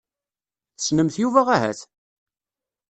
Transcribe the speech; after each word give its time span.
Tessnemt 0.75 1.15
Yuba 1.21 1.41
ahat? 1.55 1.79